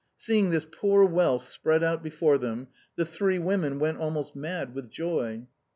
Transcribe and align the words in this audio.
Seeing 0.17 0.49
this 0.49 0.65
poor 0.65 1.05
wealth 1.05 1.47
spread 1.47 1.83
out 1.83 2.01
before 2.01 2.39
them, 2.39 2.69
the 2.95 3.05
three 3.05 3.37
women 3.37 3.77
went 3.77 3.99
almost 3.99 4.35
mad 4.35 4.73
with 4.73 4.89
joy. 4.89 5.45